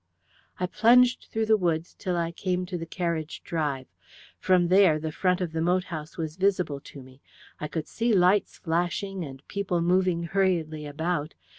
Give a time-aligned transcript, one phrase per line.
[0.59, 3.85] "I plunged through the woods till I came to the carriage drive.
[4.39, 7.21] From there the front of the moat house was visible to me.
[7.59, 11.35] I could see lights flashing, and people moving hurriedly about.